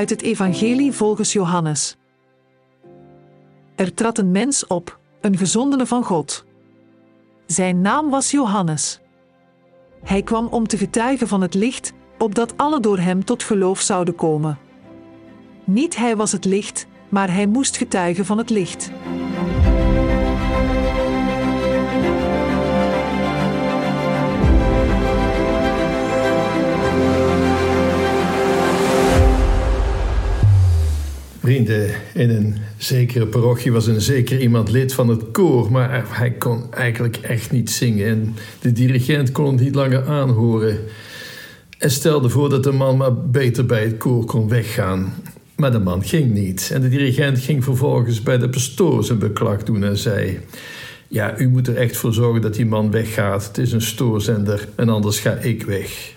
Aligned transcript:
uit 0.00 0.10
het 0.10 0.22
Evangelie 0.22 0.92
volgens 0.92 1.32
Johannes. 1.32 1.96
Er 3.74 3.94
trad 3.94 4.18
een 4.18 4.30
mens 4.30 4.66
op, 4.66 4.98
een 5.20 5.36
gezondene 5.36 5.86
van 5.86 6.04
God. 6.04 6.44
Zijn 7.46 7.80
naam 7.80 8.10
was 8.10 8.30
Johannes. 8.30 9.00
Hij 10.04 10.22
kwam 10.22 10.46
om 10.46 10.66
te 10.66 10.76
getuigen 10.76 11.28
van 11.28 11.40
het 11.40 11.54
licht, 11.54 11.92
opdat 12.18 12.56
alle 12.56 12.80
door 12.80 12.98
hem 12.98 13.24
tot 13.24 13.42
geloof 13.42 13.80
zouden 13.80 14.14
komen. 14.14 14.58
Niet 15.64 15.96
hij 15.96 16.16
was 16.16 16.32
het 16.32 16.44
licht, 16.44 16.86
maar 17.08 17.32
hij 17.32 17.46
moest 17.46 17.76
getuigen 17.76 18.24
van 18.24 18.38
het 18.38 18.50
licht. 18.50 18.90
Vrienden, 31.40 31.90
in 32.14 32.30
een 32.30 32.56
zekere 32.76 33.26
parochie 33.26 33.72
was 33.72 33.86
een 33.86 34.00
zeker 34.00 34.40
iemand 34.40 34.70
lid 34.70 34.94
van 34.94 35.08
het 35.08 35.30
koor, 35.30 35.72
maar 35.72 36.04
hij 36.08 36.30
kon 36.30 36.74
eigenlijk 36.74 37.16
echt 37.16 37.50
niet 37.50 37.70
zingen 37.70 38.06
en 38.06 38.34
de 38.60 38.72
dirigent 38.72 39.32
kon 39.32 39.46
het 39.46 39.60
niet 39.60 39.74
langer 39.74 40.06
aanhoren. 40.06 40.78
En 41.78 41.90
stelde 41.90 42.28
voor 42.28 42.48
dat 42.48 42.64
de 42.64 42.72
man 42.72 42.96
maar 42.96 43.14
beter 43.14 43.66
bij 43.66 43.82
het 43.82 43.96
koor 43.98 44.24
kon 44.24 44.48
weggaan. 44.48 45.14
Maar 45.56 45.72
de 45.72 45.78
man 45.78 46.04
ging 46.04 46.32
niet 46.32 46.70
en 46.72 46.80
de 46.80 46.88
dirigent 46.88 47.38
ging 47.38 47.64
vervolgens 47.64 48.22
bij 48.22 48.38
de 48.38 48.48
pastoor 48.48 49.04
zijn 49.04 49.18
beklag 49.18 49.62
doen 49.62 49.84
en 49.84 49.96
zei... 49.96 50.40
Ja, 51.08 51.38
u 51.38 51.48
moet 51.48 51.68
er 51.68 51.76
echt 51.76 51.96
voor 51.96 52.14
zorgen 52.14 52.40
dat 52.40 52.54
die 52.54 52.66
man 52.66 52.90
weggaat. 52.90 53.46
Het 53.46 53.58
is 53.58 53.72
een 53.72 53.82
stoorzender 53.82 54.68
en 54.74 54.88
anders 54.88 55.20
ga 55.20 55.32
ik 55.32 55.62
weg. 55.62 56.12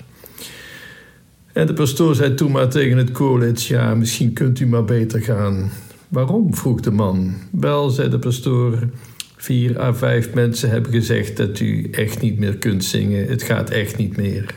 En 1.54 1.68
de 1.68 1.74
pastoor 1.74 2.16
zei 2.16 2.34
toen 2.34 2.52
maar 2.52 2.70
tegen 2.70 2.98
het 2.98 3.12
koorlid: 3.12 3.64
Ja, 3.64 3.96
misschien 3.96 4.34
kunt 4.34 4.60
u 4.60 4.68
maar 4.68 4.86
beter 4.86 5.22
gaan. 5.22 5.72
Waarom? 6.08 6.56
vroeg 6.56 6.80
de 6.80 6.92
man. 6.92 7.34
Wel, 7.52 7.90
zei 7.90 8.10
de 8.10 8.20
pastoor. 8.20 8.80
Vier 9.38 9.80
à 9.80 9.94
vijf 9.94 10.34
mensen 10.34 10.70
hebben 10.70 10.92
gezegd 10.92 11.38
dat 11.38 11.60
u 11.60 11.90
echt 11.92 12.22
niet 12.22 12.40
meer 12.40 12.58
kunt 12.58 12.84
zingen. 12.84 13.28
Het 13.28 13.44
gaat 13.44 13.70
echt 13.70 13.98
niet 13.98 14.18
meer. 14.18 14.56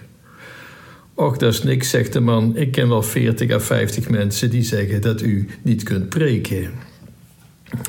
Och, 1.14 1.36
dat 1.36 1.52
is 1.52 1.62
niks, 1.62 1.90
zegt 1.90 2.12
de 2.12 2.20
man. 2.20 2.56
Ik 2.56 2.72
ken 2.72 2.88
wel 2.88 3.02
veertig 3.02 3.50
à 3.50 3.60
vijftig 3.60 4.08
mensen 4.08 4.50
die 4.50 4.62
zeggen 4.62 5.00
dat 5.00 5.22
u 5.22 5.46
niet 5.62 5.82
kunt 5.82 6.08
preken. 6.08 6.70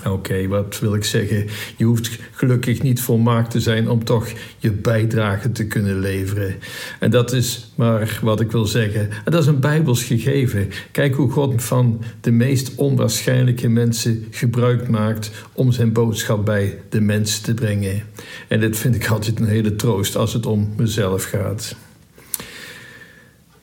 Oké, 0.06 0.47
wat 0.47 0.80
wil 0.80 0.95
ik 0.95 1.03
zeggen? 1.03 1.45
Je 1.75 1.86
hoeft 1.86 2.20
gelukkig 2.31 2.81
niet 2.81 3.02
volmaakt 3.02 3.52
te 3.52 3.59
zijn 3.59 3.89
om 3.89 4.03
toch 4.03 4.28
je 4.58 4.72
bijdrage 4.72 5.52
te 5.52 5.67
kunnen 5.67 6.00
leveren. 6.00 6.56
En 7.00 7.11
dat 7.11 7.33
is 7.33 7.72
maar 7.75 8.20
wat 8.22 8.39
ik 8.39 8.52
wil 8.52 8.66
zeggen. 8.66 9.09
En 9.11 9.31
dat 9.31 9.42
is 9.42 9.48
een 9.48 9.59
bijbels 9.59 10.03
gegeven. 10.03 10.70
Kijk 10.92 11.16
hoe 11.16 11.31
God 11.31 11.64
van 11.64 12.02
de 12.22 12.31
meest 12.31 12.75
onwaarschijnlijke 12.75 13.67
mensen 13.67 14.28
gebruik 14.31 14.88
maakt 14.88 15.31
om 15.53 15.72
zijn 15.72 15.94
boodschap 15.94 16.45
bij 16.45 16.80
de 16.89 17.02
mensen 17.02 17.44
te 17.44 17.53
brengen. 17.53 18.03
En 18.48 18.59
dit 18.59 18.78
vind 18.78 18.95
ik 18.95 19.08
altijd 19.08 19.39
een 19.39 19.48
hele 19.48 19.75
troost 19.75 20.16
als 20.16 20.33
het 20.33 20.45
om 20.45 20.73
mezelf 20.78 21.23
gaat. 21.23 21.75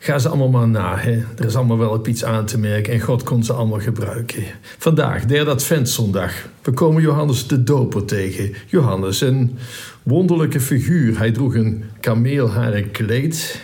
Ga 0.04 0.18
ze 0.18 0.28
allemaal 0.28 0.48
maar 0.48 0.68
na. 0.68 0.96
Hè? 0.96 1.10
Er 1.10 1.44
is 1.44 1.56
allemaal 1.56 1.78
wel 1.78 1.90
op 1.90 2.08
iets 2.08 2.24
aan 2.24 2.46
te 2.46 2.58
merken 2.58 2.92
en 2.92 3.00
God 3.00 3.22
kon 3.22 3.44
ze 3.44 3.52
allemaal 3.52 3.80
gebruiken. 3.80 4.42
Vandaag, 4.78 5.24
derde 5.24 5.50
adventszondag. 5.50 6.32
We 6.62 6.72
komen 6.72 7.02
Johannes 7.02 7.46
de 7.46 7.62
Doper 7.62 8.04
tegen. 8.04 8.54
Johannes, 8.66 9.20
een 9.20 9.58
wonderlijke 10.02 10.60
figuur. 10.60 11.18
Hij 11.18 11.32
droeg 11.32 11.54
een 11.54 11.84
kameelharen 12.00 12.90
kleed. 12.90 13.60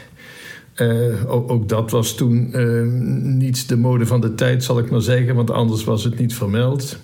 Uh, 0.77 1.33
ook, 1.33 1.51
ook, 1.51 1.69
dat 1.69 1.91
was 1.91 2.15
toen 2.15 2.51
uh, 2.55 2.87
niet 3.23 3.69
de 3.69 3.77
mode 3.77 4.07
van 4.07 4.21
de 4.21 4.35
tijd, 4.35 4.65
zal 4.65 4.79
ik 4.79 4.91
maar 4.91 5.03
zeggen, 5.03 5.35
want 5.35 5.51
anders 5.51 5.85
was 5.85 6.05
het 6.05 6.19
niet 6.19 6.35
vermeld. 6.35 6.99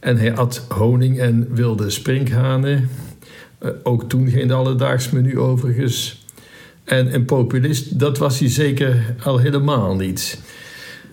En 0.00 0.16
hij 0.16 0.36
at 0.36 0.66
honing 0.68 1.18
en 1.20 1.48
wilde 1.54 1.90
sprinkhanen. 1.90 2.88
Uh, 3.62 3.70
ook 3.82 4.08
toen 4.08 4.28
geen 4.28 4.50
alledaags 4.50 5.10
menu 5.10 5.38
overigens. 5.38 6.23
En 6.84 7.14
een 7.14 7.24
populist, 7.24 7.98
dat 7.98 8.18
was 8.18 8.38
hij 8.38 8.48
zeker 8.48 9.14
al 9.22 9.38
helemaal 9.38 9.96
niet. 9.96 10.40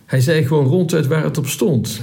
Hij 0.05 0.21
zei 0.21 0.45
gewoon 0.45 0.65
ronduit 0.65 1.07
waar 1.07 1.23
het 1.23 1.37
op 1.37 1.47
stond. 1.47 2.01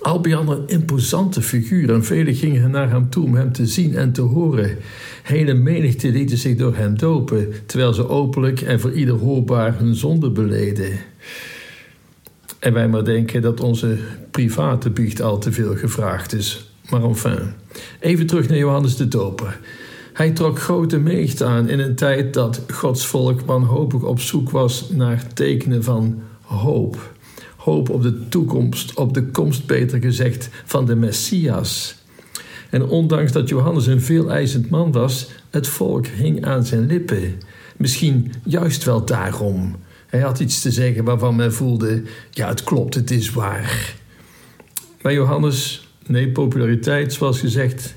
Albion 0.00 0.48
een 0.48 0.68
imposante 0.68 1.42
figuur 1.42 1.92
en 1.92 2.04
velen 2.04 2.34
gingen 2.34 2.70
naar 2.70 2.90
hem 2.90 3.10
toe 3.10 3.24
om 3.24 3.34
hem 3.34 3.52
te 3.52 3.66
zien 3.66 3.96
en 3.96 4.12
te 4.12 4.20
horen. 4.20 4.76
Hele 5.22 5.54
menigte 5.54 6.08
lieten 6.08 6.38
zich 6.38 6.56
door 6.56 6.76
hem 6.76 6.98
dopen, 6.98 7.52
terwijl 7.66 7.94
ze 7.94 8.08
openlijk 8.08 8.60
en 8.60 8.80
voor 8.80 8.92
ieder 8.92 9.14
hoorbaar 9.14 9.78
hun 9.78 9.94
zonde 9.94 10.30
beleden. 10.30 10.98
En 12.58 12.72
wij 12.72 12.88
maar 12.88 13.04
denken 13.04 13.42
dat 13.42 13.60
onze 13.60 13.98
private 14.30 14.90
biecht 14.90 15.22
al 15.22 15.38
te 15.38 15.52
veel 15.52 15.76
gevraagd 15.76 16.32
is. 16.32 16.70
Maar 16.90 17.02
enfin, 17.02 17.38
even 18.00 18.26
terug 18.26 18.48
naar 18.48 18.58
Johannes 18.58 18.96
de 18.96 19.08
Doper. 19.08 19.58
Hij 20.18 20.30
trok 20.30 20.58
grote 20.58 20.98
meegte 20.98 21.44
aan 21.44 21.68
in 21.68 21.78
een 21.78 21.94
tijd 21.94 22.34
dat 22.34 22.62
Gods 22.72 23.06
volk 23.06 23.40
wanhopig 23.40 24.02
op 24.02 24.20
zoek 24.20 24.50
was 24.50 24.88
naar 24.90 25.32
tekenen 25.34 25.84
van 25.84 26.22
hoop. 26.42 27.12
Hoop 27.56 27.90
op 27.90 28.02
de 28.02 28.28
toekomst, 28.28 28.94
op 28.94 29.14
de 29.14 29.26
komst 29.26 29.66
beter 29.66 30.00
gezegd 30.00 30.48
van 30.64 30.86
de 30.86 30.94
Messias. 30.96 31.96
En 32.70 32.88
ondanks 32.88 33.32
dat 33.32 33.48
Johannes 33.48 33.86
een 33.86 34.00
veel 34.00 34.30
eisend 34.30 34.70
man 34.70 34.92
was, 34.92 35.28
het 35.50 35.68
volk 35.68 36.06
hing 36.06 36.44
aan 36.44 36.64
zijn 36.64 36.86
lippen. 36.86 37.40
Misschien 37.76 38.32
juist 38.42 38.84
wel 38.84 39.04
daarom. 39.04 39.76
Hij 40.06 40.20
had 40.20 40.40
iets 40.40 40.60
te 40.60 40.70
zeggen 40.70 41.04
waarvan 41.04 41.36
men 41.36 41.52
voelde: 41.52 42.02
ja, 42.30 42.48
het 42.48 42.64
klopt, 42.64 42.94
het 42.94 43.10
is 43.10 43.30
waar. 43.30 43.94
Maar 45.02 45.12
Johannes, 45.12 45.88
nee, 46.06 46.30
populariteit, 46.30 47.12
zoals 47.12 47.40
gezegd, 47.40 47.96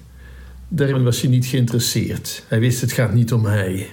Daarin 0.73 1.03
was 1.03 1.21
hij 1.21 1.29
niet 1.29 1.45
geïnteresseerd. 1.45 2.43
Hij 2.47 2.59
wist 2.59 2.81
het 2.81 2.91
gaat 2.91 3.13
niet 3.13 3.33
om 3.33 3.45
hij. 3.45 3.87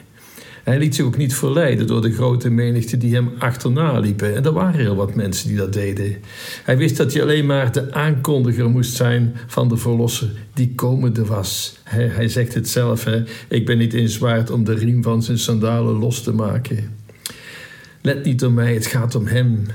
Hij 0.64 0.78
liet 0.78 0.94
zich 0.94 1.04
ook 1.04 1.16
niet 1.16 1.34
verleiden 1.34 1.86
door 1.86 2.02
de 2.02 2.12
grote 2.12 2.50
menigte 2.50 2.96
die 2.96 3.14
hem 3.14 3.30
achterna 3.38 3.98
liepen. 3.98 4.34
En 4.34 4.44
er 4.44 4.52
waren 4.52 4.80
heel 4.80 4.94
wat 4.94 5.14
mensen 5.14 5.48
die 5.48 5.56
dat 5.56 5.72
deden. 5.72 6.16
Hij 6.64 6.76
wist 6.76 6.96
dat 6.96 7.12
hij 7.12 7.22
alleen 7.22 7.46
maar 7.46 7.72
de 7.72 7.92
aankondiger 7.92 8.70
moest 8.70 8.94
zijn 8.94 9.36
van 9.46 9.68
de 9.68 9.76
verlosser 9.76 10.30
die 10.54 10.74
komende 10.74 11.24
was. 11.24 11.78
Hij, 11.84 12.06
hij 12.06 12.28
zegt 12.28 12.54
het 12.54 12.68
zelf: 12.68 13.04
hè? 13.04 13.22
Ik 13.48 13.66
ben 13.66 13.78
niet 13.78 13.92
eens 13.92 14.18
waard 14.18 14.50
om 14.50 14.64
de 14.64 14.74
riem 14.74 15.02
van 15.02 15.22
zijn 15.22 15.38
sandalen 15.38 15.94
los 15.94 16.22
te 16.22 16.32
maken. 16.32 16.96
Let 18.02 18.24
niet 18.24 18.44
op 18.44 18.52
mij, 18.52 18.74
het 18.74 18.86
gaat 18.86 19.14
om 19.14 19.26
hem. 19.26 19.66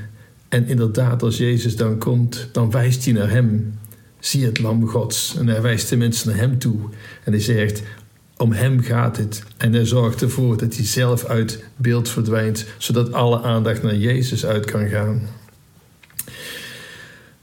En 0.49 0.67
inderdaad, 0.67 1.23
als 1.23 1.37
Jezus 1.37 1.75
dan 1.75 1.97
komt, 1.97 2.49
dan 2.51 2.71
wijst 2.71 3.05
hij 3.05 3.13
naar 3.13 3.29
hem. 3.29 3.73
Zie 4.23 4.45
het 4.45 4.59
lam 4.59 4.87
Gods. 4.87 5.35
En 5.37 5.47
hij 5.47 5.61
wijst 5.61 5.89
de 5.89 5.97
mensen 5.97 6.29
naar 6.29 6.37
hem 6.37 6.59
toe. 6.59 6.79
En 7.23 7.31
hij 7.31 7.41
zegt, 7.41 7.81
om 8.37 8.51
hem 8.51 8.81
gaat 8.81 9.17
het. 9.17 9.43
En 9.57 9.73
hij 9.73 9.85
zorgt 9.85 10.21
ervoor 10.21 10.57
dat 10.57 10.75
hij 10.75 10.85
zelf 10.85 11.25
uit 11.25 11.63
beeld 11.75 12.09
verdwijnt, 12.09 12.65
zodat 12.77 13.13
alle 13.13 13.41
aandacht 13.41 13.83
naar 13.83 13.95
Jezus 13.95 14.45
uit 14.45 14.65
kan 14.65 14.87
gaan. 14.87 15.21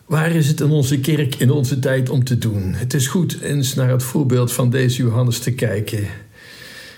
Waar 0.05 0.31
is 0.31 0.49
het 0.49 0.61
in 0.61 0.71
onze 0.71 1.01
kerk 1.01 1.35
in 1.35 1.51
onze 1.51 1.79
tijd 1.79 2.09
om 2.09 2.25
te 2.25 2.39
doen? 2.39 2.75
Het 2.75 2.95
is 2.95 3.07
goed 3.07 3.41
eens 3.41 3.75
naar 3.75 3.91
het 3.91 4.03
voorbeeld 4.03 4.53
van 4.53 4.71
deze 4.71 5.03
Johannes 5.03 5.39
te 5.39 5.53
kijken. 5.53 6.07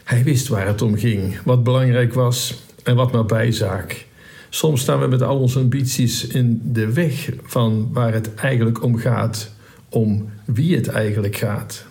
Hij 0.04 0.24
wist 0.24 0.48
waar 0.48 0.66
het 0.66 0.82
om 0.82 0.96
ging, 0.96 1.38
wat 1.44 1.64
belangrijk 1.64 2.14
was 2.14 2.62
en 2.82 2.96
wat 2.96 3.12
maar 3.12 3.26
bijzaak. 3.26 4.06
Soms 4.50 4.80
staan 4.80 5.00
we 5.00 5.06
met 5.06 5.22
al 5.22 5.38
onze 5.38 5.58
ambities 5.58 6.26
in 6.26 6.60
de 6.64 6.92
weg 6.92 7.28
van 7.42 7.88
waar 7.92 8.12
het 8.12 8.34
eigenlijk 8.34 8.82
om 8.82 8.98
gaat 8.98 9.50
om 9.92 10.28
wie 10.44 10.76
het 10.76 10.88
eigenlijk 10.88 11.36
gaat. 11.36 11.86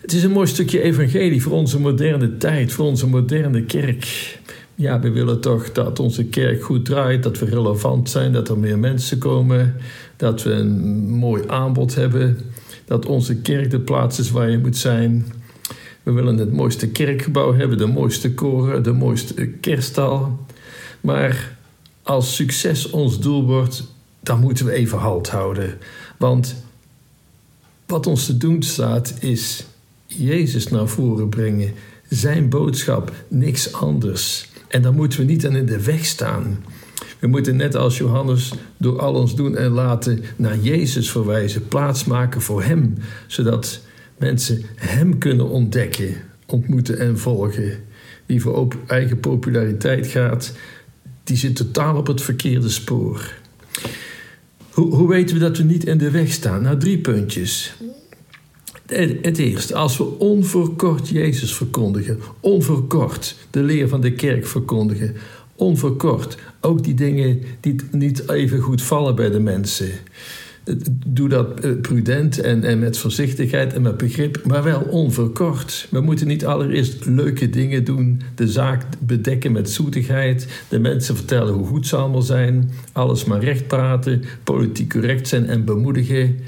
Het 0.00 0.12
is 0.12 0.22
een 0.22 0.30
mooi 0.30 0.46
stukje 0.46 0.82
evangelie 0.82 1.42
voor 1.42 1.52
onze 1.52 1.80
moderne 1.80 2.36
tijd, 2.36 2.72
voor 2.72 2.86
onze 2.86 3.06
moderne 3.06 3.62
kerk. 3.62 4.38
Ja, 4.74 5.00
we 5.00 5.10
willen 5.10 5.40
toch 5.40 5.72
dat 5.72 5.98
onze 5.98 6.24
kerk 6.24 6.62
goed 6.62 6.84
draait, 6.84 7.22
dat 7.22 7.38
we 7.38 7.46
relevant 7.46 8.10
zijn, 8.10 8.32
dat 8.32 8.48
er 8.48 8.58
meer 8.58 8.78
mensen 8.78 9.18
komen, 9.18 9.74
dat 10.16 10.42
we 10.42 10.50
een 10.50 11.08
mooi 11.08 11.42
aanbod 11.46 11.94
hebben, 11.94 12.38
dat 12.84 13.06
onze 13.06 13.36
kerk 13.36 13.70
de 13.70 13.80
plaats 13.80 14.18
is 14.18 14.30
waar 14.30 14.50
je 14.50 14.58
moet 14.58 14.76
zijn. 14.76 15.26
We 16.02 16.12
willen 16.12 16.36
het 16.38 16.52
mooiste 16.52 16.88
kerkgebouw 16.88 17.54
hebben, 17.54 17.78
de 17.78 17.86
mooiste 17.86 18.34
koren, 18.34 18.82
de 18.82 18.92
mooiste 18.92 19.46
kerststal. 19.46 20.38
Maar 21.00 21.56
als 22.02 22.34
succes 22.34 22.90
ons 22.90 23.20
doel 23.20 23.44
wordt, 23.44 23.84
dan 24.20 24.40
moeten 24.40 24.66
we 24.66 24.72
even 24.72 24.98
halt 24.98 25.28
houden. 25.28 25.78
Want 26.16 26.67
wat 27.88 28.06
ons 28.06 28.26
te 28.26 28.36
doen 28.36 28.62
staat 28.62 29.14
is 29.20 29.66
Jezus 30.06 30.68
naar 30.68 30.88
voren 30.88 31.28
brengen. 31.28 31.72
Zijn 32.08 32.48
boodschap, 32.48 33.12
niks 33.28 33.72
anders. 33.72 34.50
En 34.68 34.82
daar 34.82 34.92
moeten 34.92 35.18
we 35.18 35.24
niet 35.24 35.46
aan 35.46 35.56
in 35.56 35.66
de 35.66 35.82
weg 35.82 36.04
staan. 36.04 36.64
We 37.18 37.26
moeten 37.26 37.56
net 37.56 37.74
als 37.76 37.98
Johannes 37.98 38.52
door 38.76 39.00
al 39.00 39.14
ons 39.14 39.36
doen 39.36 39.56
en 39.56 39.70
laten 39.70 40.24
naar 40.36 40.58
Jezus 40.58 41.10
verwijzen, 41.10 41.68
plaatsmaken 41.68 42.40
voor 42.40 42.62
Hem, 42.62 42.94
zodat 43.26 43.80
mensen 44.18 44.62
Hem 44.74 45.18
kunnen 45.18 45.48
ontdekken, 45.48 46.16
ontmoeten 46.46 46.98
en 46.98 47.18
volgen. 47.18 47.84
Wie 48.26 48.42
voor 48.42 48.68
eigen 48.86 49.20
populariteit 49.20 50.06
gaat, 50.06 50.52
die 51.24 51.36
zit 51.36 51.56
totaal 51.56 51.96
op 51.96 52.06
het 52.06 52.22
verkeerde 52.22 52.68
spoor. 52.68 53.32
Hoe, 54.78 54.94
hoe 54.94 55.08
weten 55.08 55.34
we 55.34 55.40
dat 55.40 55.56
we 55.56 55.62
niet 55.62 55.84
in 55.84 55.98
de 55.98 56.10
weg 56.10 56.32
staan? 56.32 56.62
Nou, 56.62 56.78
drie 56.78 56.98
puntjes. 56.98 57.74
Het 58.86 59.38
eerste, 59.38 59.74
als 59.74 59.96
we 59.96 60.18
onverkort 60.18 61.08
Jezus 61.08 61.54
verkondigen, 61.54 62.18
onverkort 62.40 63.36
de 63.50 63.62
leer 63.62 63.88
van 63.88 64.00
de 64.00 64.12
kerk 64.12 64.46
verkondigen, 64.46 65.14
onverkort 65.54 66.36
ook 66.60 66.84
die 66.84 66.94
dingen 66.94 67.40
die 67.60 67.74
niet 67.90 68.30
even 68.30 68.60
goed 68.60 68.82
vallen 68.82 69.14
bij 69.14 69.30
de 69.30 69.40
mensen. 69.40 69.90
Doe 71.06 71.28
dat 71.28 71.60
eh, 71.60 71.70
prudent 71.80 72.40
en, 72.40 72.64
en 72.64 72.78
met 72.78 72.98
voorzichtigheid 72.98 73.72
en 73.72 73.82
met 73.82 73.96
begrip, 73.96 74.44
maar 74.46 74.62
wel 74.62 74.80
onverkort. 74.80 75.86
We 75.90 76.00
moeten 76.00 76.26
niet 76.26 76.44
allereerst 76.44 77.04
leuke 77.04 77.50
dingen 77.50 77.84
doen, 77.84 78.22
de 78.34 78.48
zaak 78.48 78.84
bedekken 78.98 79.52
met 79.52 79.70
zoetigheid, 79.70 80.48
de 80.68 80.78
mensen 80.78 81.16
vertellen 81.16 81.54
hoe 81.54 81.66
goed 81.66 81.86
ze 81.86 81.96
allemaal 81.96 82.22
zijn, 82.22 82.70
alles 82.92 83.24
maar 83.24 83.40
recht 83.40 83.66
praten, 83.66 84.24
politiek 84.44 84.90
correct 84.90 85.28
zijn 85.28 85.46
en 85.46 85.64
bemoedigen. 85.64 86.38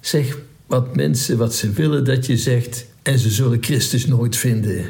Zeg 0.00 0.38
wat 0.66 0.96
mensen 0.96 1.38
wat 1.38 1.54
ze 1.54 1.70
willen 1.70 2.04
dat 2.04 2.26
je 2.26 2.36
zegt 2.36 2.86
en 3.02 3.18
ze 3.18 3.30
zullen 3.30 3.58
Christus 3.60 4.06
nooit 4.06 4.36
vinden. 4.36 4.84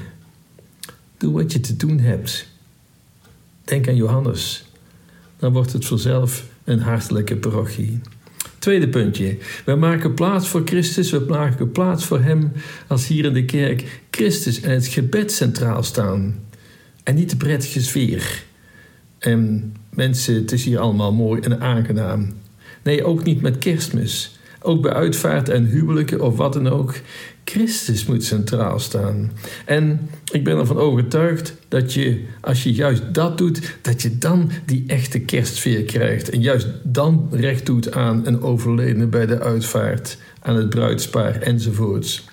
Doe 1.16 1.32
wat 1.32 1.52
je 1.52 1.60
te 1.60 1.76
doen 1.76 1.98
hebt. 1.98 2.46
Denk 3.64 3.88
aan 3.88 3.96
Johannes. 3.96 4.64
Dan 5.36 5.52
wordt 5.52 5.72
het 5.72 5.86
vanzelf 5.86 6.44
een 6.64 6.80
hartelijke 6.80 7.36
parochie. 7.36 8.00
Tweede 8.58 8.88
puntje. 8.88 9.36
We 9.64 9.74
maken 9.74 10.14
plaats 10.14 10.48
voor 10.48 10.62
Christus, 10.64 11.10
we 11.10 11.24
maken 11.28 11.72
plaats 11.72 12.04
voor 12.04 12.20
Hem 12.20 12.52
als 12.86 13.06
hier 13.06 13.24
in 13.24 13.32
de 13.32 13.44
kerk 13.44 14.00
Christus 14.10 14.60
en 14.60 14.70
het 14.70 14.86
gebed 14.86 15.32
centraal 15.32 15.82
staan. 15.82 16.34
En 17.02 17.14
niet 17.14 17.30
de 17.30 17.36
prettige 17.36 17.82
sfeer. 17.82 18.42
En 19.18 19.72
mensen, 19.90 20.34
het 20.34 20.52
is 20.52 20.64
hier 20.64 20.78
allemaal 20.78 21.12
mooi 21.12 21.40
en 21.40 21.60
aangenaam. 21.60 22.32
Nee, 22.82 23.04
ook 23.04 23.24
niet 23.24 23.40
met 23.40 23.58
kerstmis. 23.58 24.38
Ook 24.60 24.82
bij 24.82 24.92
uitvaart 24.92 25.48
en 25.48 25.64
huwelijken 25.64 26.20
of 26.20 26.36
wat 26.36 26.52
dan 26.52 26.68
ook. 26.68 26.94
Christus 27.50 28.06
moet 28.06 28.24
centraal 28.24 28.78
staan. 28.78 29.32
En 29.64 30.08
ik 30.32 30.44
ben 30.44 30.58
ervan 30.58 30.78
overtuigd 30.78 31.54
dat 31.68 31.94
je, 31.94 32.24
als 32.40 32.62
je 32.62 32.72
juist 32.72 33.14
dat 33.14 33.38
doet, 33.38 33.76
dat 33.82 34.02
je 34.02 34.18
dan 34.18 34.50
die 34.64 34.84
echte 34.86 35.20
kerstsfeer 35.20 35.82
krijgt. 35.82 36.30
En 36.30 36.40
juist 36.40 36.68
dan 36.82 37.28
recht 37.30 37.66
doet 37.66 37.92
aan 37.92 38.26
een 38.26 38.42
overledene 38.42 39.06
bij 39.06 39.26
de 39.26 39.40
uitvaart, 39.40 40.18
aan 40.40 40.56
het 40.56 40.68
bruidspaar 40.68 41.40
enzovoorts. 41.40 42.24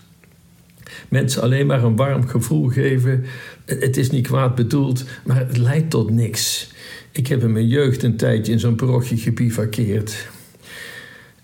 Mensen 1.09 1.41
alleen 1.41 1.65
maar 1.65 1.83
een 1.83 1.95
warm 1.95 2.27
gevoel 2.27 2.67
geven, 2.67 3.25
het 3.65 3.97
is 3.97 4.09
niet 4.09 4.27
kwaad 4.27 4.55
bedoeld, 4.55 5.03
maar 5.25 5.37
het 5.37 5.57
leidt 5.57 5.89
tot 5.89 6.09
niks. 6.09 6.71
Ik 7.11 7.27
heb 7.27 7.41
in 7.41 7.51
mijn 7.51 7.67
jeugd 7.67 8.03
een 8.03 8.17
tijdje 8.17 8.51
in 8.51 8.59
zo'n 8.59 8.75
parochie 8.75 9.17
gebivakkeerd. 9.17 10.27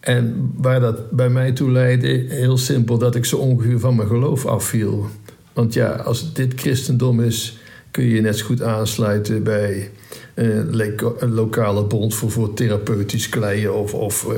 En 0.01 0.51
waar 0.56 0.80
dat 0.80 1.12
bij 1.12 1.30
mij 1.30 1.51
toe 1.51 1.71
leidde, 1.71 2.25
heel 2.27 2.57
simpel, 2.57 2.98
dat 2.98 3.15
ik 3.15 3.25
zo 3.25 3.38
ongeveer 3.38 3.80
van 3.80 3.95
mijn 3.95 4.07
geloof 4.07 4.45
afviel. 4.45 5.09
Want 5.53 5.74
ja, 5.74 5.89
als 5.92 6.33
dit 6.33 6.53
christendom 6.56 7.21
is, 7.21 7.57
kun 7.92 8.03
je 8.03 8.21
net 8.21 8.38
zo 8.38 8.45
goed 8.45 8.62
aansluiten 8.62 9.44
bij 9.44 9.89
een 10.36 11.33
lokale 11.33 11.83
bond 11.83 12.15
voor, 12.15 12.31
voor 12.31 12.53
therapeutisch 12.53 13.30
kleien 13.30 13.75
of, 13.75 13.94
of 13.94 14.27
uh, 14.30 14.36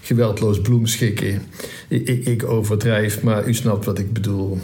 geweldloos 0.00 0.60
bloemschikken. 0.60 1.42
Ik, 1.88 2.08
ik, 2.08 2.26
ik 2.26 2.44
overdrijf, 2.44 3.22
maar 3.22 3.48
u 3.48 3.54
snapt 3.54 3.84
wat 3.84 3.98
ik 3.98 4.12
bedoel. 4.12 4.58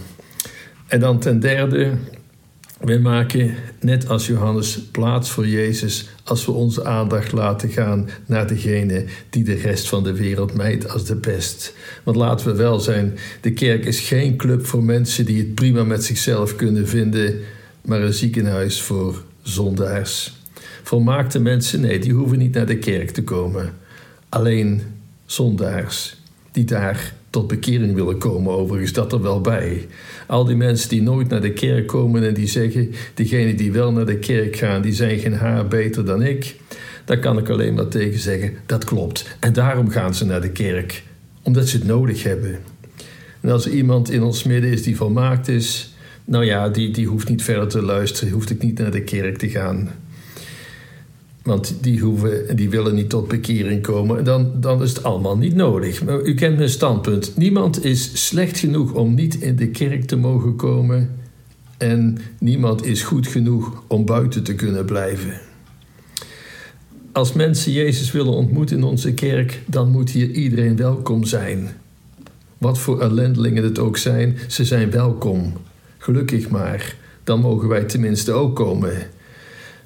En 0.86 1.00
dan 1.00 1.18
ten 1.18 1.40
derde, 1.40 1.92
wij 2.80 2.98
maken, 2.98 3.54
net 3.80 4.08
als 4.08 4.26
Johannes, 4.26 4.78
plaats 4.90 5.30
voor 5.30 5.46
Jezus 5.46 6.08
als 6.24 6.46
we 6.46 6.52
onze 6.52 6.84
aandacht 6.84 7.32
laten 7.32 7.68
gaan 7.68 8.08
naar 8.26 8.46
degene 8.46 9.04
die 9.30 9.44
de 9.44 9.54
rest 9.54 9.88
van 9.88 10.02
de 10.02 10.12
wereld 10.12 10.54
mijt 10.54 10.90
als 10.90 11.04
de 11.04 11.16
pest. 11.16 11.74
Want 12.04 12.16
laten 12.16 12.46
we 12.46 12.54
wel 12.54 12.80
zijn, 12.80 13.18
de 13.40 13.52
kerk 13.52 13.84
is 13.84 14.00
geen 14.00 14.36
club 14.36 14.66
voor 14.66 14.82
mensen 14.82 15.24
die 15.24 15.38
het 15.38 15.54
prima 15.54 15.84
met 15.84 16.04
zichzelf 16.04 16.56
kunnen 16.56 16.88
vinden, 16.88 17.40
maar 17.84 18.02
een 18.02 18.14
ziekenhuis 18.14 18.82
voor 18.82 19.22
zondaars. 19.42 20.38
Volmaakte 20.82 21.40
mensen, 21.40 21.80
nee, 21.80 21.98
die 21.98 22.12
hoeven 22.12 22.38
niet 22.38 22.54
naar 22.54 22.66
de 22.66 22.78
kerk 22.78 23.10
te 23.10 23.24
komen. 23.24 23.72
Alleen 24.28 24.82
zondaars 25.26 26.16
die 26.52 26.64
daar 26.64 27.14
tot 27.30 27.46
bekering 27.46 27.94
willen 27.94 28.18
komen, 28.18 28.52
overigens, 28.52 28.92
dat 28.92 29.12
er 29.12 29.22
wel 29.22 29.40
bij. 29.40 29.86
Al 30.26 30.44
die 30.44 30.56
mensen 30.56 30.88
die 30.88 31.02
nooit 31.02 31.28
naar 31.28 31.40
de 31.40 31.52
kerk 31.52 31.86
komen 31.86 32.26
en 32.26 32.34
die 32.34 32.48
zeggen, 32.48 32.90
diegenen 33.14 33.56
die 33.56 33.72
wel 33.72 33.92
naar 33.92 34.06
de 34.06 34.18
kerk 34.18 34.56
gaan, 34.56 34.82
die 34.82 34.92
zijn 34.92 35.18
geen 35.18 35.34
haar 35.34 35.68
beter 35.68 36.04
dan 36.04 36.22
ik. 36.22 36.56
Daar 37.04 37.18
kan 37.18 37.38
ik 37.38 37.48
alleen 37.48 37.74
maar 37.74 37.88
tegen 37.88 38.20
zeggen, 38.20 38.54
dat 38.66 38.84
klopt. 38.84 39.36
En 39.40 39.52
daarom 39.52 39.90
gaan 39.90 40.14
ze 40.14 40.24
naar 40.24 40.40
de 40.40 40.50
kerk, 40.50 41.02
omdat 41.42 41.68
ze 41.68 41.76
het 41.76 41.86
nodig 41.86 42.22
hebben. 42.22 42.58
En 43.40 43.50
als 43.50 43.66
er 43.66 43.72
iemand 43.72 44.10
in 44.10 44.22
ons 44.22 44.42
midden 44.42 44.70
is 44.70 44.82
die 44.82 44.96
volmaakt 44.96 45.48
is, 45.48 45.94
nou 46.24 46.44
ja, 46.44 46.68
die, 46.68 46.90
die 46.90 47.06
hoeft 47.06 47.28
niet 47.28 47.42
verder 47.42 47.68
te 47.68 47.82
luisteren, 47.82 48.32
hoeft 48.32 48.50
ik 48.50 48.62
niet 48.62 48.78
naar 48.78 48.90
de 48.90 49.02
kerk 49.02 49.38
te 49.38 49.48
gaan. 49.48 49.90
Want 51.50 51.74
die, 51.80 52.00
hoeven, 52.00 52.56
die 52.56 52.70
willen 52.70 52.94
niet 52.94 53.08
tot 53.08 53.28
bekering 53.28 53.82
komen. 53.82 54.24
Dan, 54.24 54.52
dan 54.54 54.82
is 54.82 54.88
het 54.88 55.02
allemaal 55.02 55.36
niet 55.36 55.54
nodig. 55.54 56.04
Maar 56.04 56.22
u 56.22 56.34
kent 56.34 56.56
mijn 56.56 56.68
standpunt. 56.68 57.36
Niemand 57.36 57.84
is 57.84 58.26
slecht 58.26 58.58
genoeg 58.58 58.92
om 58.92 59.14
niet 59.14 59.34
in 59.34 59.56
de 59.56 59.68
kerk 59.68 60.04
te 60.04 60.16
mogen 60.16 60.56
komen. 60.56 61.10
En 61.78 62.18
niemand 62.38 62.84
is 62.84 63.02
goed 63.02 63.26
genoeg 63.26 63.82
om 63.86 64.04
buiten 64.04 64.42
te 64.42 64.54
kunnen 64.54 64.84
blijven. 64.84 65.40
Als 67.12 67.32
mensen 67.32 67.72
Jezus 67.72 68.12
willen 68.12 68.32
ontmoeten 68.32 68.76
in 68.76 68.84
onze 68.84 69.14
kerk, 69.14 69.60
dan 69.66 69.90
moet 69.90 70.10
hier 70.10 70.30
iedereen 70.30 70.76
welkom 70.76 71.24
zijn. 71.24 71.68
Wat 72.58 72.78
voor 72.78 73.00
ellendelingen 73.00 73.64
het 73.64 73.78
ook 73.78 73.96
zijn, 73.96 74.38
ze 74.48 74.64
zijn 74.64 74.90
welkom. 74.90 75.52
Gelukkig 75.98 76.48
maar, 76.48 76.96
dan 77.24 77.40
mogen 77.40 77.68
wij 77.68 77.84
tenminste 77.84 78.32
ook 78.32 78.56
komen. 78.56 78.92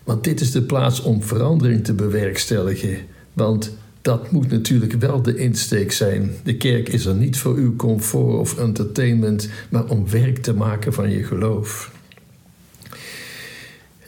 Want 0.04 0.24
dit 0.24 0.40
is 0.40 0.50
de 0.50 0.62
plaats 0.62 1.02
om 1.02 1.22
verandering 1.22 1.84
te 1.84 1.92
bewerkstelligen. 1.92 2.98
Want 3.32 3.76
dat 4.02 4.30
moet 4.30 4.50
natuurlijk 4.50 4.92
wel 4.92 5.22
de 5.22 5.36
insteek 5.36 5.92
zijn. 5.92 6.30
De 6.42 6.56
kerk 6.56 6.88
is 6.88 7.04
er 7.04 7.14
niet 7.14 7.38
voor 7.38 7.54
uw 7.54 7.76
comfort 7.76 8.38
of 8.38 8.58
entertainment, 8.58 9.48
maar 9.68 9.84
om 9.84 10.10
werk 10.10 10.38
te 10.38 10.54
maken 10.54 10.92
van 10.92 11.10
je 11.10 11.22
geloof. 11.22 11.92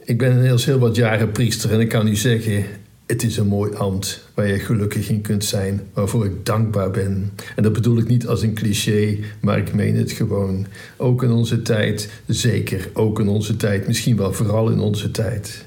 Ik 0.05 0.19
ben 0.19 0.31
inmiddels 0.31 0.65
heel 0.65 0.79
wat 0.79 0.97
jaren 0.97 1.33
priester 1.33 1.73
en 1.73 1.81
ik 1.81 1.89
kan 1.89 2.07
u 2.07 2.17
zeggen: 2.17 2.65
het 3.07 3.23
is 3.23 3.37
een 3.37 3.47
mooi 3.47 3.75
ambt 3.75 4.29
waar 4.35 4.47
je 4.47 4.59
gelukkig 4.59 5.09
in 5.09 5.21
kunt 5.21 5.45
zijn, 5.45 5.81
waarvoor 5.93 6.25
ik 6.25 6.47
dankbaar 6.47 6.91
ben. 6.91 7.33
En 7.57 7.63
dat 7.63 7.73
bedoel 7.73 7.99
ik 7.99 8.09
niet 8.09 8.27
als 8.27 8.43
een 8.43 8.55
cliché, 8.55 9.19
maar 9.41 9.59
ik 9.59 9.75
meen 9.75 9.97
het 9.97 10.13
gewoon. 10.13 10.67
Ook 10.97 11.23
in 11.23 11.31
onze 11.31 11.63
tijd, 11.63 12.11
zeker, 12.27 12.91
ook 12.93 13.21
in 13.21 13.29
onze 13.29 13.57
tijd, 13.57 13.87
misschien 13.87 14.17
wel 14.17 14.33
vooral 14.33 14.71
in 14.71 14.79
onze 14.79 15.11
tijd. 15.11 15.66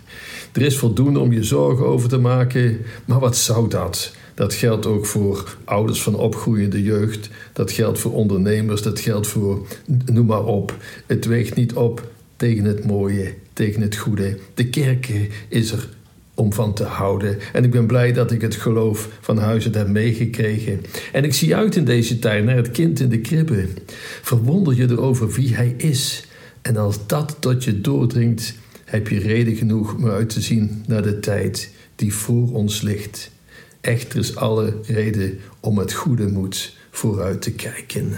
Er 0.52 0.62
is 0.62 0.78
voldoende 0.78 1.20
om 1.20 1.34
je 1.34 1.44
zorgen 1.44 1.86
over 1.86 2.10
te 2.10 2.18
maken, 2.18 2.78
maar 3.06 3.20
wat 3.20 3.38
zou 3.38 3.70
dat? 3.70 4.14
Dat 4.34 4.54
geldt 4.54 4.86
ook 4.86 5.06
voor 5.06 5.58
ouders 5.64 6.02
van 6.02 6.16
opgroeiende 6.16 6.84
jeugd, 6.84 7.30
dat 7.54 7.72
geldt 7.72 8.00
voor 8.00 8.14
ondernemers, 8.14 8.82
dat 8.82 9.00
geldt 9.00 9.28
voor 9.28 9.68
noem 10.06 10.26
maar 10.26 10.46
op. 10.46 10.76
Het 11.06 11.26
weegt 11.26 11.56
niet 11.56 11.74
op 11.74 12.12
tegen 12.36 12.64
het 12.64 12.86
mooie, 12.86 13.34
tegen 13.54 13.82
het 13.82 13.96
goede. 13.96 14.38
De 14.54 14.70
kerk 14.70 15.30
is 15.48 15.72
er 15.72 15.90
om 16.34 16.54
van 16.54 16.74
te 16.74 16.84
houden. 16.84 17.38
En 17.54 17.64
ik 17.64 17.72
ben 17.72 17.86
blij 17.86 18.14
dat 18.14 18.32
ik 18.32 18.42
het 18.42 18.56
geloof 18.56 19.10
van 19.22 19.38
huizen 19.38 19.74
heb 19.76 19.88
meegekregen. 19.88 20.82
En 21.12 21.24
ik 21.24 21.34
zie 21.34 21.56
uit 21.56 21.76
in 21.76 21.86
deze 21.86 22.20
tijd 22.20 22.46
naar 22.46 22.56
het 22.56 22.72
kind 22.72 23.00
in 23.00 23.10
de 23.10 23.20
kribbe. 23.20 23.68
Verwonder 24.22 24.76
je 24.76 24.90
erover 24.90 25.30
wie 25.30 25.56
hij 25.56 25.74
is. 25.78 26.28
En 26.62 26.78
als 26.78 27.08
dat 27.08 27.38
tot 27.40 27.64
je 27.64 27.82
doordringt, 27.82 28.54
heb 28.90 29.08
je 29.08 29.20
reden 29.20 29.56
genoeg 29.56 29.94
om 29.94 30.10
uit 30.10 30.30
te 30.30 30.42
zien 30.42 30.84
naar 30.88 31.02
de 31.02 31.20
tijd 31.20 31.72
die 31.96 32.14
voor 32.14 32.54
ons 32.54 32.82
ligt. 32.82 33.32
Echter 33.82 34.20
is 34.20 34.36
alle 34.36 34.74
reden 34.84 35.40
om 35.60 35.78
het 35.78 35.94
goede 35.94 36.28
moed 36.28 36.76
vooruit 36.92 37.42
te 37.42 37.52
kijken. 37.52 38.12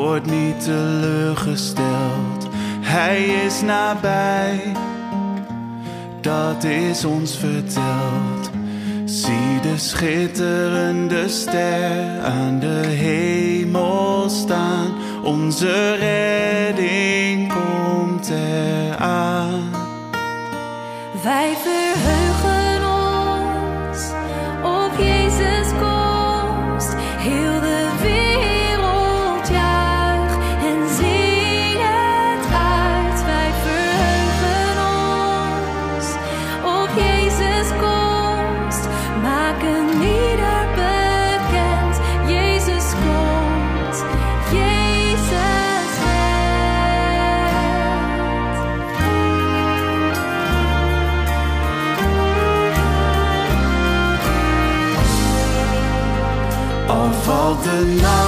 Wordt 0.00 0.26
niet 0.26 0.64
teleurgesteld. 0.64 2.48
Hij 2.80 3.24
is 3.24 3.62
nabij, 3.62 4.60
dat 6.20 6.64
is 6.64 7.04
ons 7.04 7.36
verteld. 7.36 8.50
Zie 9.04 9.60
de 9.62 9.78
schitterende 9.78 11.28
ster 11.28 12.20
aan 12.22 12.58
de 12.60 12.86
hemel 12.86 14.28
staan 14.28 14.92
onze 15.22 15.94
redding 15.94 17.52
komt 17.52 18.30
eraan. 18.30 19.70
Wij 21.22 21.52
verheugen 21.62 22.23
Al 57.64 57.70
valt 57.70 57.86
de 57.86 58.02
nacht 58.02 58.23